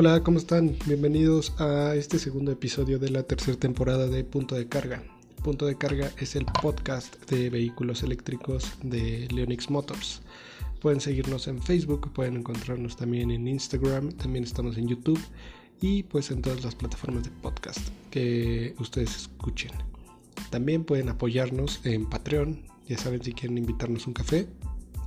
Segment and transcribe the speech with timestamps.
[0.00, 0.76] Hola, ¿cómo están?
[0.86, 5.02] Bienvenidos a este segundo episodio de la tercera temporada de Punto de Carga.
[5.42, 10.20] Punto de Carga es el podcast de vehículos eléctricos de Leonix Motors.
[10.80, 15.18] Pueden seguirnos en Facebook, pueden encontrarnos también en Instagram, también estamos en YouTube
[15.80, 17.80] y pues en todas las plataformas de podcast
[18.12, 19.72] que ustedes escuchen.
[20.50, 24.46] También pueden apoyarnos en Patreon, ya saben si quieren invitarnos un café,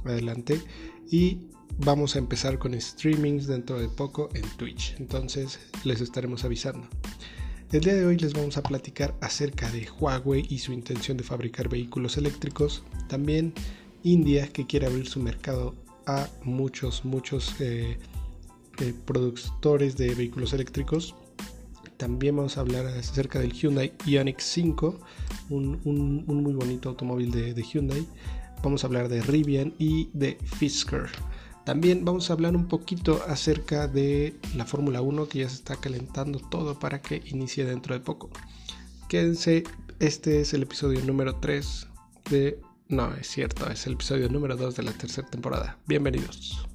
[0.05, 0.61] adelante.
[1.09, 1.39] Y
[1.79, 4.95] vamos a empezar con streamings dentro de poco en Twitch.
[4.99, 6.87] Entonces les estaremos avisando.
[7.71, 11.23] El día de hoy les vamos a platicar acerca de Huawei y su intención de
[11.23, 12.83] fabricar vehículos eléctricos.
[13.07, 13.53] También
[14.03, 17.97] India que quiere abrir su mercado a muchos, muchos eh,
[18.79, 21.15] eh, productores de vehículos eléctricos.
[21.95, 24.99] También vamos a hablar acerca del Hyundai Ioniq 5,
[25.51, 28.05] un, muy bonito automóvil de Hyundai.
[28.63, 31.09] Vamos a hablar de Rivian y de Fisker.
[31.65, 35.75] También vamos a hablar un poquito acerca de la Fórmula 1 que ya se está
[35.75, 38.29] calentando todo para que inicie dentro de poco.
[39.07, 39.63] Quédense,
[39.99, 41.87] este es el episodio número 3
[42.29, 42.59] de...
[42.87, 45.77] No, es cierto, es el episodio número 2 de la tercera temporada.
[45.87, 46.70] Bienvenidos.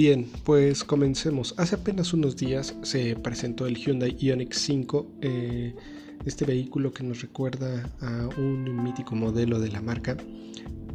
[0.00, 1.54] Bien, pues comencemos.
[1.58, 5.74] Hace apenas unos días se presentó el Hyundai Ioniq 5, eh,
[6.24, 10.16] este vehículo que nos recuerda a un mítico modelo de la marca,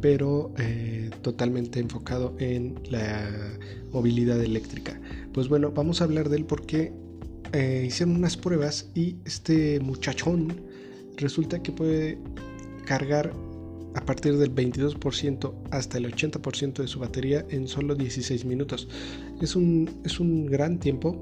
[0.00, 3.30] pero eh, totalmente enfocado en la
[3.92, 5.00] movilidad eléctrica.
[5.32, 6.92] Pues bueno, vamos a hablar de él porque
[7.52, 10.62] eh, hicieron unas pruebas y este muchachón
[11.16, 12.18] resulta que puede
[12.84, 13.32] cargar
[13.96, 18.88] a partir del 22% hasta el 80% de su batería en solo 16 minutos.
[19.40, 21.16] Es un, es un gran tiempo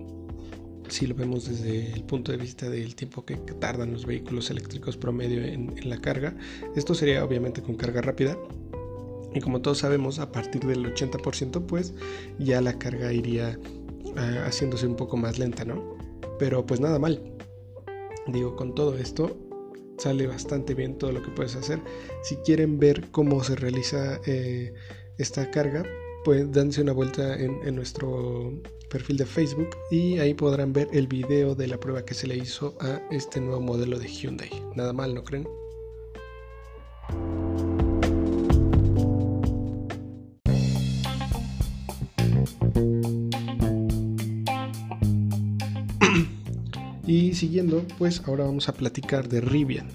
[0.89, 4.97] si lo vemos desde el punto de vista del tiempo que tardan los vehículos eléctricos
[4.97, 6.37] promedio en, la carga.
[6.75, 8.37] Esto sería obviamente con carga rápida.
[9.33, 11.95] Y como todos sabemos, a partir del 80% pues
[12.39, 13.59] ya la carga iría
[14.17, 15.97] ah, haciéndose un poco más lenta, ¿no?
[16.39, 17.23] Pero pues nada mal.
[18.27, 19.37] Digo, con todo esto,
[19.99, 21.81] sale bastante bien todo lo que puedes hacer.
[22.23, 24.73] Si quieren ver cómo se realiza eh,
[25.19, 25.85] esta carga,
[26.25, 28.53] pues dense una vuelta en, nuestro
[28.89, 32.37] perfil de Facebook y ahí podrán ver el video de la prueba que se le
[32.37, 34.51] hizo a este nuevo modelo de Hyundai.
[34.75, 35.47] Nada mal, ¿no creen?
[47.15, 49.87] Y siguiendo, pues ahora vamos a platicar de Rivian.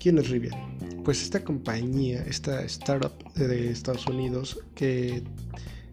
[0.00, 0.76] ¿Quién es Rivian?
[1.04, 5.22] Pues esta compañía, esta startup de Estados Unidos que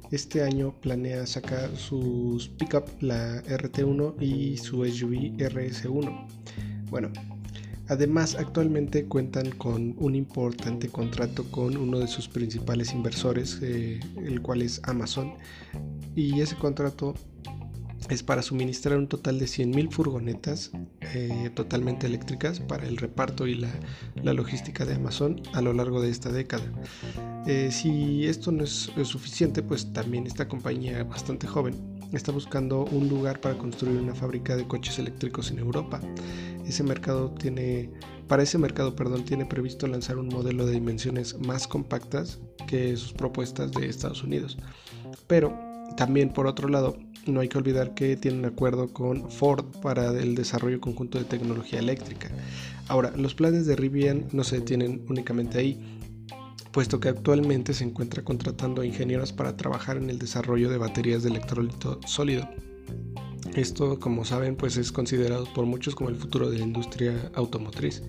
[0.09, 6.27] este año planea sacar sus pickup, la RT1 y su SUV RS1.
[6.89, 7.11] Bueno,
[7.87, 14.41] además actualmente cuentan con un importante contrato con uno de sus principales inversores, eh, el
[14.41, 15.35] cual es Amazon,
[16.15, 17.13] y ese contrato
[18.11, 20.71] es para suministrar un total de 100.000 furgonetas
[21.13, 23.71] eh, totalmente eléctricas para el reparto y la,
[24.33, 26.65] logística de Amazon a lo largo de esta década.
[27.47, 31.73] Eh, si esto no es, suficiente, pues también esta compañía bastante joven
[32.11, 36.01] está buscando un lugar para construir una fábrica de coches eléctricos en Europa.
[36.67, 37.89] Ese mercado tiene,
[38.27, 43.13] para ese mercado, perdón, tiene previsto lanzar un modelo de dimensiones más compactas que sus
[43.13, 44.57] propuestas de Estados Unidos.
[45.27, 49.65] Pero también por otro lado, no hay que olvidar que tiene un acuerdo con Ford
[49.81, 52.29] para el desarrollo conjunto de tecnología eléctrica.
[52.87, 55.79] Ahora, los planes de Rivian no se detienen únicamente ahí,
[56.71, 61.29] puesto que actualmente se encuentra contratando ingenieros para trabajar en el desarrollo de baterías de
[61.29, 62.49] electrolito sólido.
[63.55, 68.01] Esto, como saben, pues es considerado por muchos como el futuro de la industria automotriz.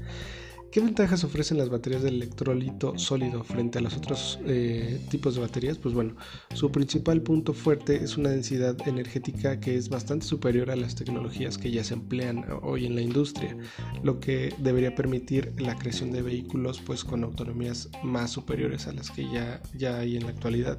[0.72, 5.42] ¿Qué ventajas ofrecen las baterías de electrolito sólido frente a los otros eh, tipos de
[5.42, 5.76] baterías?
[5.76, 6.16] Pues bueno,
[6.54, 11.58] su principal punto fuerte es una densidad energética que es bastante superior a las tecnologías
[11.58, 13.54] que ya se emplean hoy en la industria,
[14.02, 19.10] lo que debería permitir la creación de vehículos pues con autonomías más superiores a las
[19.10, 20.78] que ya, ya hay en la actualidad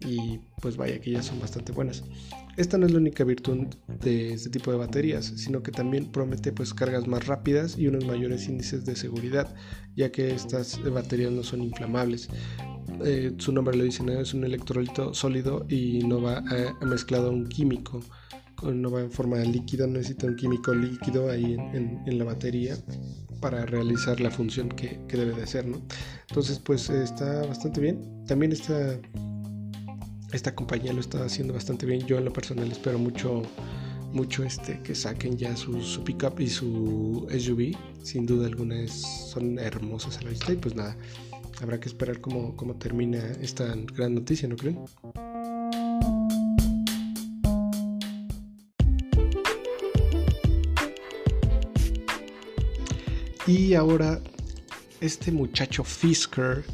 [0.00, 2.04] y pues vaya que ya son bastante buenas.
[2.56, 3.66] Esta no es la única virtud
[4.00, 8.04] de este tipo de baterías, sino que también promete pues cargas más rápidas y unos
[8.04, 9.54] mayores índices de seguridad,
[9.96, 12.28] ya que estas baterías no son inflamables.
[13.04, 16.42] Eh, su nombre lo dice, es un electrolito sólido y no va
[16.80, 18.00] mezclado a un químico,
[18.62, 22.76] no va en forma de líquido, necesita un químico líquido ahí en, la batería
[23.40, 25.80] para realizar la función que, debe de hacer, ¿no?
[26.28, 28.24] Entonces pues está bastante bien.
[28.26, 28.98] También está
[30.32, 32.06] esta compañía lo está haciendo bastante bien.
[32.06, 33.42] Yo en lo personal espero mucho
[34.12, 37.76] mucho este que saquen ya su, pickup y su SUV.
[38.02, 40.96] Sin duda alguna son hermosas a la vista y pues nada,
[41.60, 44.78] habrá que esperar cómo, cómo termina esta gran noticia, ¿no creen?
[53.46, 54.20] Y ahora
[55.00, 56.64] este muchacho Fisker,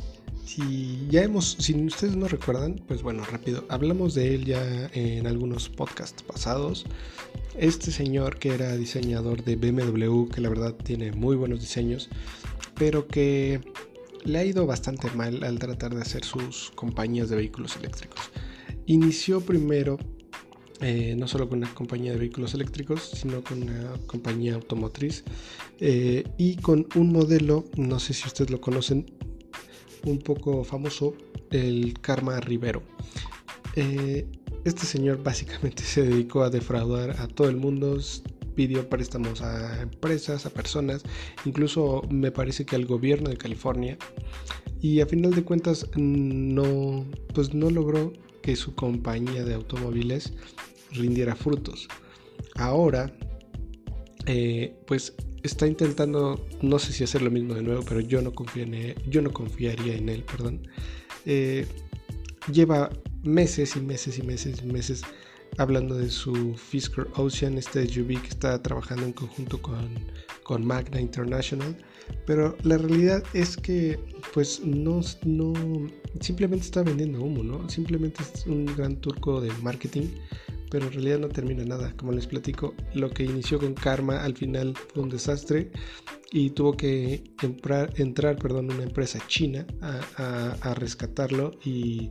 [0.44, 5.26] si ya hemos, si ustedes no recuerdan, pues bueno, rápido, hablamos de él ya en
[5.26, 6.85] algunos podcasts pasados.
[7.58, 12.11] Este señor que era diseñador de BMW, que la verdad tiene muy buenos diseños,
[12.75, 13.61] pero que
[14.25, 18.31] le ha ido bastante mal al tratar de hacer sus compañías de vehículos eléctricos.
[18.87, 19.99] Inició primero
[20.81, 25.25] eh, no solo con una compañía de vehículos eléctricos, sino con una compañía automotriz
[25.81, 29.06] eh, y con un modelo, no sé si ustedes lo conocen,
[30.04, 31.14] un poco famoso,
[31.50, 32.82] el Karma Rivero.
[33.76, 34.26] Eh,
[34.64, 37.98] este señor básicamente se dedicó a defraudar a todo el mundo,
[38.54, 41.02] pidió préstamos a empresas, a personas,
[41.44, 43.98] incluso me parece que al gobierno de California
[44.80, 48.12] y a final de cuentas no pues no logró
[48.42, 50.34] que su compañía de automóviles
[50.92, 51.88] rindiera frutos.
[52.54, 53.12] Ahora,
[54.26, 58.32] eh, pues está intentando, no sé si hacer lo mismo de nuevo, pero yo no
[58.32, 60.66] confío en él, yo no confiaría en él, perdón.
[61.26, 61.66] Eh,
[62.50, 62.90] lleva
[63.22, 65.02] meses y meses y meses y meses
[65.58, 69.88] hablando de su Fisker Ocean, este SUV que está trabajando en conjunto con,
[70.42, 71.76] con Magna International.
[72.26, 73.98] Pero la realidad es que
[74.34, 75.52] pues no, no
[76.20, 77.68] simplemente está vendiendo humo, ¿no?
[77.68, 80.08] Simplemente es un gran turco de marketing
[80.74, 81.94] pero en realidad no termina nada.
[81.96, 85.70] Como les platico, lo que inició con Karma al final fue un desastre
[86.32, 89.64] y tuvo que entrar, entrar perdón, una empresa china
[90.16, 92.10] a, rescatarlo y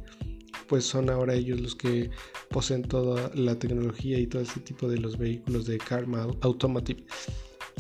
[0.70, 2.10] pues son ahora ellos los que
[2.52, 7.04] poseen toda la tecnología y todo ese tipo de los vehículos de Karma Automotive.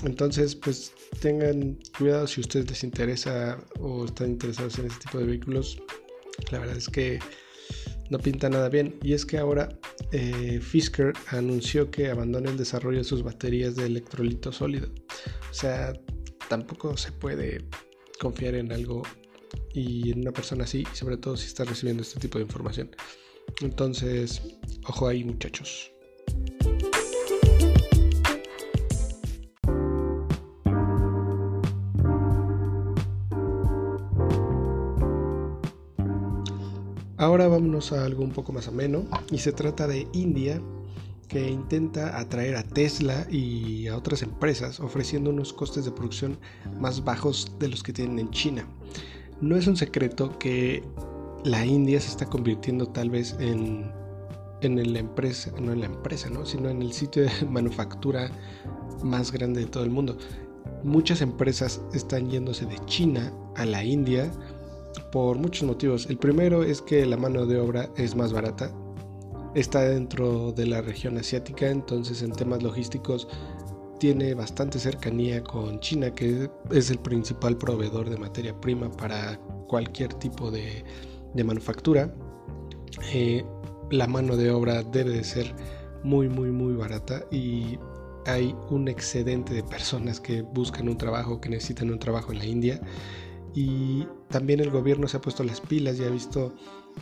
[0.03, 0.91] Entonces, pues
[1.21, 5.77] tengan cuidado si a ustedes les interesa o están interesados en este tipo de vehículos.
[6.51, 7.19] La verdad es que
[8.13, 8.95] no pinta nada bien.
[9.01, 9.69] Y es que ahora
[10.11, 14.87] eh, Fisker anunció que abandona el desarrollo de sus baterías de electrolito sólido.
[15.49, 15.93] O sea,
[16.47, 17.65] tampoco se puede
[18.19, 19.01] confiar en algo
[19.73, 22.95] y en una persona así, sobre todo si está recibiendo este tipo de información.
[23.61, 24.41] Entonces,
[24.85, 25.92] ojo ahí muchachos.
[37.17, 40.59] Ahora vámonos a algo un poco más ameno y se trata de India
[41.27, 46.37] que intenta atraer a Tesla y a otras empresas ofreciendo unos costes de producción
[46.79, 48.67] más bajos de los que tienen en China.
[49.41, 50.83] No es un secreto que
[51.43, 53.91] la India se está convirtiendo tal vez en,
[54.61, 56.45] en la empresa, no en la empresa, ¿no?
[56.45, 58.31] sino en el sitio de manufactura
[59.03, 60.17] más grande de todo el mundo.
[60.83, 64.31] Muchas empresas están yéndose de China a la India
[65.13, 66.07] por muchos motivos.
[66.09, 68.73] El primero es que la mano de obra es más barata,
[69.53, 73.27] está dentro de la región asiática, entonces en temas logísticos
[73.99, 79.37] tiene bastante cercanía con China, que es el principal proveedor de materia prima para
[79.67, 80.83] cualquier tipo de,
[81.45, 82.11] manufactura.
[83.13, 83.45] Eh,
[83.91, 85.53] la mano de obra debe de ser
[86.03, 87.77] muy, muy, muy barata y
[88.25, 92.45] hay un excedente de personas que buscan un trabajo, que necesitan un trabajo en la
[92.47, 92.81] India
[93.53, 96.55] y también el gobierno se ha puesto las pilas y ha visto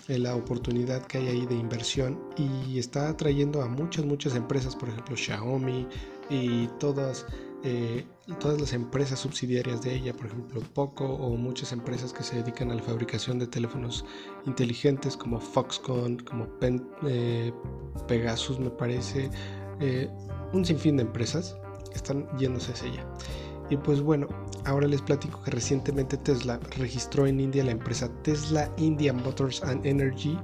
[0.10, 4.76] eh, la oportunidad que hay ahí de inversión y está atrayendo a muchas, muchas empresas,
[4.76, 5.88] por ejemplo Xiaomi
[6.30, 7.26] y todas,
[7.64, 8.04] eh,
[8.42, 12.70] todas las empresas subsidiarias de ella, por ejemplo Poco o muchas empresas que se dedican
[12.70, 14.04] a la fabricación de teléfonos
[14.46, 16.50] inteligentes como Foxconn, como
[17.08, 17.54] eh,
[18.10, 19.30] Pegasus me parece,
[20.52, 21.56] un sinfín de empresas
[21.96, 23.06] están yéndose hacia ella.
[23.72, 24.28] Y pues bueno,
[24.66, 29.86] ahora les platico que recientemente Tesla registró en India la empresa Tesla India Motors and
[29.86, 30.38] Energy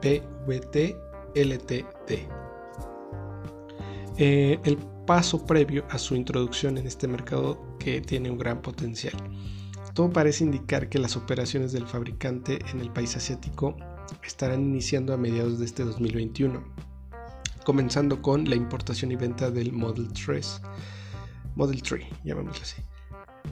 [0.00, 0.96] PVT
[1.34, 2.28] LTD.
[4.18, 9.16] Eh, el paso previo a su introducción en este mercado que tiene un gran potencial.
[9.92, 13.76] Todo parece indicar que las operaciones del fabricante en el país asiático
[14.24, 16.62] estarán iniciando a mediados de este 2021,
[17.64, 20.60] comenzando con la importación y venta del Model 3
[21.56, 22.82] Model 3, llamémoslo así.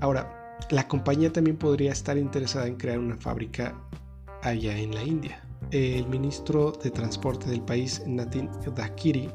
[0.01, 3.75] Ahora, la compañía también podría estar interesada en crear una fábrica
[4.43, 5.45] allá en la India.
[5.71, 9.31] El ministro de Transporte del país, Natin Dakiri,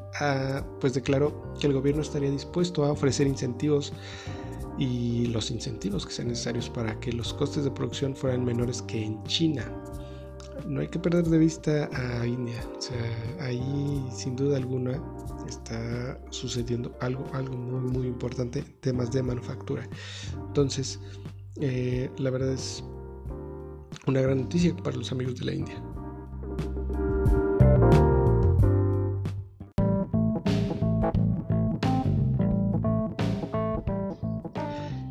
[0.80, 3.92] pues declaró que el gobierno estaría dispuesto a ofrecer incentivos
[4.78, 9.02] y los incentivos que sean necesarios para que los costes de producción fueran menores que
[9.02, 9.64] en China.
[10.66, 12.96] No hay que perder de vista a India, o sea,
[13.40, 15.02] ahí sin duda alguna
[15.48, 19.88] está sucediendo algo, algo muy, muy importante, temas de manufactura.
[20.46, 21.00] Entonces,
[21.60, 22.84] eh, la verdad es
[24.06, 25.82] una gran noticia para los amigos de la India.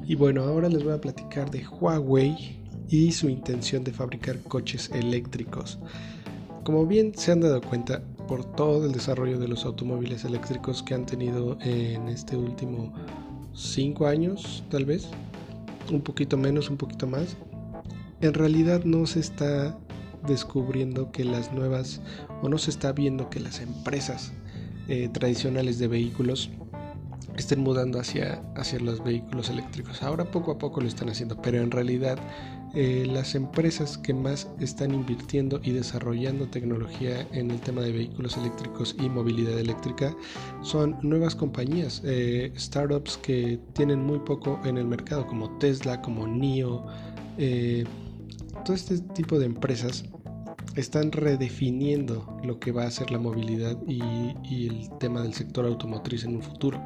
[0.06, 4.89] Y bueno, ahora les voy a platicar de Huawei y su intención de fabricar coches
[4.94, 5.79] eléctricos.
[6.63, 10.93] Como bien se han dado cuenta por todo el desarrollo de los automóviles eléctricos que
[10.93, 12.93] han tenido en este último
[13.53, 15.07] 5 años, tal vez,
[15.91, 17.38] un poquito menos, un poquito más,
[18.22, 19.77] en realidad no se está
[20.27, 22.01] descubriendo que las nuevas,
[22.41, 24.34] o no se está viendo que las empresas
[24.88, 26.50] eh, tradicionales de vehículos
[27.38, 30.01] estén mudando hacia, hacia los vehículos eléctricos.
[30.03, 32.17] Ahora poco a poco lo están haciendo, pero en realidad
[32.74, 38.38] eh, las empresas que más están invirtiendo y desarrollando tecnología en el tema de vehículos
[38.38, 40.15] eléctricos y movilidad eléctrica
[40.62, 46.27] son nuevas compañías, eh, startups que tienen muy poco en el mercado, como Tesla, como
[46.27, 46.86] NIO,
[47.38, 47.86] eh,
[48.65, 50.03] todo este tipo de empresas
[50.77, 56.24] están redefiniendo lo que va a ser la movilidad y, el tema del sector automotriz
[56.24, 56.81] en un futuro.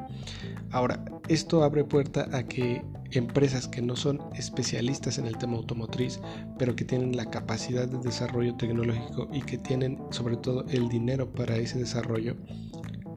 [0.70, 6.20] Ahora, esto abre puerta a que empresas que no son especialistas en el tema automotriz,
[6.58, 11.30] pero que tienen la capacidad de desarrollo tecnológico y que tienen sobre todo el dinero
[11.30, 12.36] para ese desarrollo,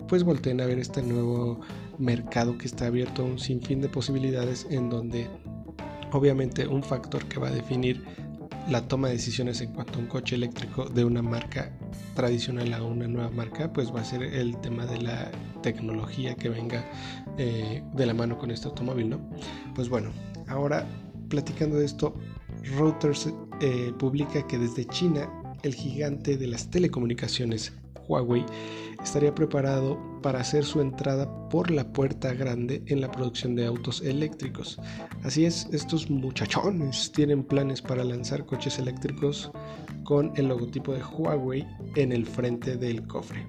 [0.08, 1.62] pues volteen a ver este nuevo
[1.98, 5.30] mercado que está abierto a un sinfín de posibilidades en donde
[6.12, 8.04] obviamente un factor que va a definir
[8.70, 11.72] la toma de decisiones en cuanto a un coche eléctrico de una marca
[12.16, 15.32] tradicional a una nueva marca, pues va a ser el tema de la
[15.62, 16.84] tecnología que venga
[17.38, 19.30] eh, de la mano con este automóvil, ¿no?
[19.76, 20.12] Pues bueno,
[20.48, 20.86] ahora
[21.30, 22.16] platicando de esto,
[22.78, 23.30] Reuters
[23.62, 25.30] eh, publica que desde China
[25.66, 27.74] el gigante de las telecomunicaciones
[28.08, 28.46] Huawei
[29.04, 34.02] estaría preparado para hacer su entrada por la puerta grande en la producción de autos
[34.02, 34.80] eléctricos.
[35.24, 39.52] Así es, estos muchachones tienen planes para lanzar coches eléctricos
[40.04, 43.48] con el logotipo de Huawei en el frente del cofre.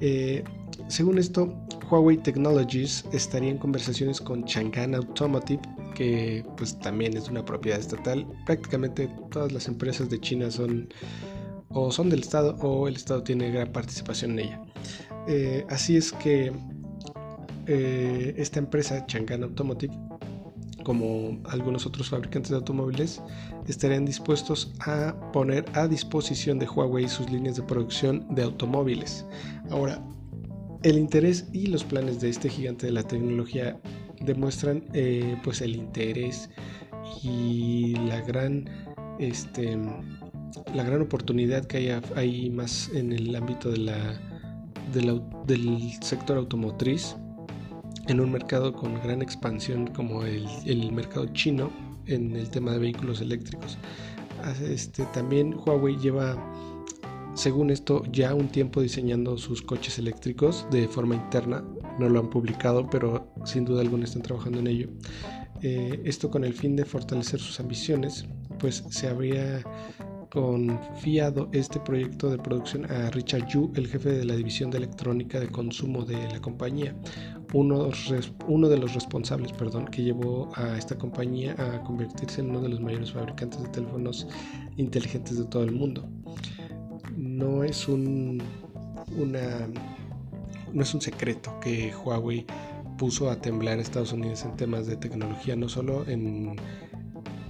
[0.00, 0.42] Eh,
[0.88, 1.54] según esto,
[1.90, 5.60] Huawei Technologies estaría en conversaciones con Chang'an Automotive,
[5.94, 8.26] que pues también es una propiedad estatal.
[8.46, 10.88] Prácticamente todas las empresas de China son
[11.74, 14.62] o son del Estado o el Estado tiene gran participación en ella.
[15.26, 16.52] Eh, así es que
[17.66, 19.94] eh, esta empresa, Chang'an Automotive,
[20.84, 23.20] como algunos otros fabricantes de automóviles,
[23.66, 29.24] estarían dispuestos a poner a disposición de Huawei sus líneas de producción de automóviles.
[29.70, 30.02] Ahora,
[30.82, 33.80] el interés y los planes de este gigante de la tecnología
[34.20, 36.50] demuestran eh, pues el interés
[37.22, 38.68] y la gran
[39.18, 39.78] este,
[40.74, 44.20] la gran oportunidad que hay, hay más en el ámbito de la,
[44.92, 47.16] del sector automotriz
[48.08, 51.70] en un mercado con gran expansión como el, el, mercado chino
[52.06, 53.78] en el tema de vehículos eléctricos.
[54.62, 56.36] Este, también Huawei lleva,
[57.34, 61.64] según esto, ya un tiempo diseñando sus coches eléctricos de forma interna.
[61.98, 64.88] No lo han publicado, pero sin duda alguna están trabajando en ello.
[65.62, 68.26] Eh, esto con el fin de fortalecer sus ambiciones,
[68.58, 69.62] pues se habría
[70.34, 75.38] confiado este proyecto de producción a Richard Yu, el jefe de la división de electrónica
[75.38, 76.92] de consumo de la compañía,
[77.52, 77.88] uno,
[78.68, 82.80] de los responsables perdón, que llevó a esta compañía a convertirse en uno de los
[82.80, 84.26] mayores fabricantes de teléfonos
[84.76, 86.04] inteligentes de todo el mundo.
[87.16, 88.42] No es un,
[89.16, 89.68] una,
[90.72, 92.44] no es un secreto que Huawei
[92.98, 96.56] puso a temblar a Estados Unidos en temas de tecnología, no solo en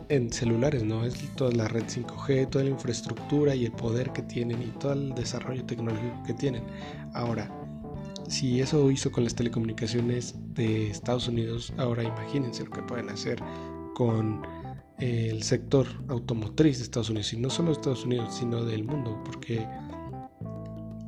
[0.09, 1.05] en celulares, ¿no?
[1.05, 4.93] Es toda la red 5G, toda la infraestructura y el poder que tienen y todo
[4.93, 6.65] el desarrollo tecnológico que tienen.
[7.15, 7.51] Ahora,
[8.29, 13.43] si eso hizo con las telecomunicaciones de Estados Unidos, ahora imagínense lo que pueden hacer
[13.95, 14.43] con
[14.99, 19.21] el sector automotriz de Estados Unidos, y no solo de Estados Unidos, sino del mundo,
[19.25, 19.67] porque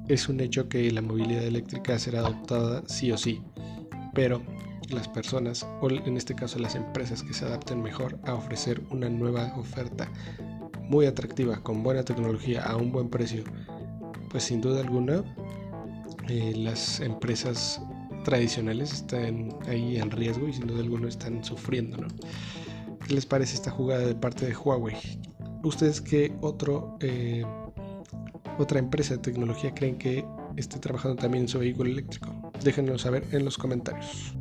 [0.08, 3.42] es un hecho que la movilidad eléctrica será adoptada sí o sí,
[4.14, 4.42] pero
[4.90, 9.08] las personas o en este caso las empresas que se adapten mejor a ofrecer una
[9.08, 10.10] nueva oferta
[10.82, 13.44] muy atractiva con buena tecnología a un buen precio
[14.30, 15.24] pues sin duda alguna
[16.28, 17.80] eh, las empresas
[18.24, 22.08] tradicionales están ahí en riesgo y sin duda alguna están sufriendo ¿no?
[23.06, 24.96] ¿qué les parece esta jugada de parte de Huawei?
[25.62, 27.44] ¿ustedes qué otro eh,
[28.58, 30.24] otra empresa de tecnología creen que
[30.56, 32.52] esté trabajando también en su vehículo eléctrico?
[32.64, 34.34] Déjenlo saber en los comentarios.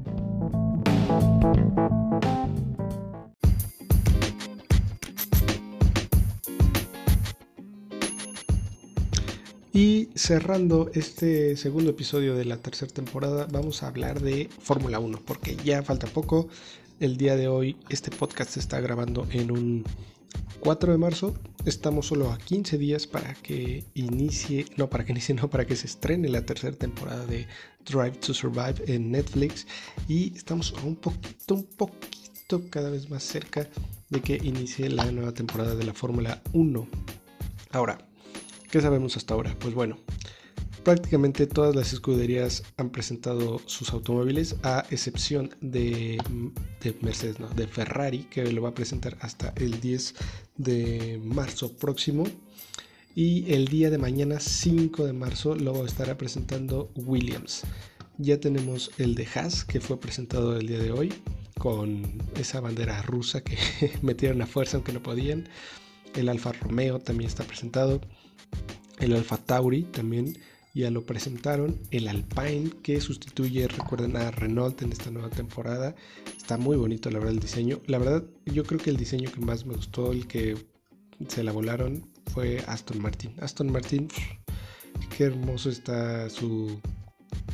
[10.26, 15.56] Cerrando este segundo episodio de la tercera temporada, vamos a hablar de Fórmula 1, porque
[15.58, 16.48] ya falta poco.
[17.00, 19.84] El día de hoy este podcast se está grabando en un
[20.62, 21.36] 4 de marzo.
[21.66, 25.76] Estamos solo a 15 días para que inicie, no para que inicie, no para que
[25.76, 27.48] se estrene la tercera temporada de
[27.84, 29.66] Drive to Survive en Netflix.
[30.08, 33.68] Y estamos un poquito, un poquito cada vez más cerca
[34.10, 36.88] de que inicie la nueva temporada de la Fórmula 1.
[37.72, 37.98] Ahora,
[38.70, 39.56] ¿qué sabemos hasta ahora?
[39.58, 39.98] Pues bueno,
[40.86, 46.22] prácticamente todas las escuderías han presentado sus automóviles, a excepción de,
[47.02, 50.14] Mercedes, de Ferrari, que lo va a presentar hasta el 10
[50.58, 52.26] de marzo próximo.
[53.16, 57.64] Y el día de mañana, 5 de marzo, lo estará presentando Williams.
[58.20, 61.14] Ya tenemos el de Haas, que fue presentado el día de hoy,
[61.58, 62.04] con
[62.36, 63.58] esa bandera rusa que
[64.04, 65.50] metieron a fuerza aunque no podían.
[66.14, 68.02] El Alfa Romeo también está presentado.
[69.00, 70.38] El Alfa Tauri también
[70.76, 71.80] ya lo presentaron.
[71.90, 75.96] El Alpine que sustituye, recuerden, a Renault en esta nueva temporada.
[76.38, 77.80] Está muy bonito, la verdad, el diseño.
[77.88, 80.58] La verdad, yo creo que el diseño que más me gustó, el que
[81.30, 83.34] se la volaron, fue Aston Martin.
[83.40, 84.10] Aston Martin,
[85.18, 86.80] qué hermoso está su,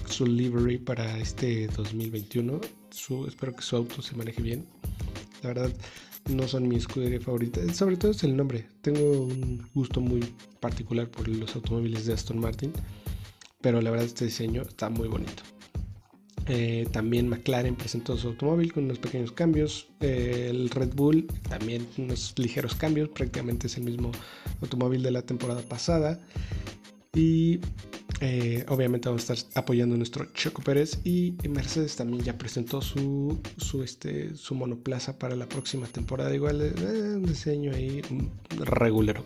[0.09, 2.59] su livery para este 2021.
[2.89, 4.65] Su, espero que su auto se maneje bien.
[5.43, 5.71] La verdad,
[6.27, 7.71] no son mi escudería favorita.
[7.71, 8.67] Sobre todo es el nombre.
[8.81, 10.21] Tengo un gusto muy
[10.59, 12.73] particular por los automóviles de Aston Martin
[13.61, 15.43] pero la verdad este diseño está muy bonito.
[16.47, 19.87] Eh, también McLaren presentó su automóvil con unos pequeños cambios.
[19.99, 23.09] Eh, el Red Bull también unos ligeros cambios.
[23.09, 24.11] Prácticamente es el mismo
[24.61, 26.19] automóvil de la temporada pasada.
[27.13, 27.59] Y
[28.21, 30.99] eh, obviamente vamos a estar apoyando a nuestro Choco Pérez.
[31.03, 36.33] Y Mercedes también ya presentó su, su, este, su monoplaza para la próxima temporada.
[36.33, 36.73] Igual
[37.15, 38.01] un diseño ahí
[38.57, 39.25] regulero.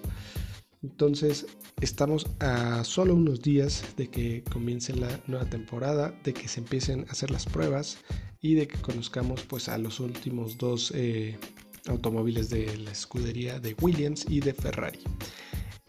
[0.85, 1.47] Entonces,
[1.81, 7.05] estamos a solo unos días de que comience la nueva temporada, de que se empiecen
[7.09, 7.97] a hacer las pruebas
[8.39, 11.39] y de que conozcamos pues a los últimos dos eh,
[11.87, 14.99] automóviles de la escudería de Williams y de Ferrari.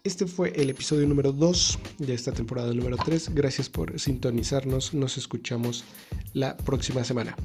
[0.03, 3.35] Este fue el episodio número 2 de esta temporada número 3.
[3.35, 4.94] Gracias por sintonizarnos.
[4.94, 5.85] Nos escuchamos
[6.33, 7.37] la próxima semana.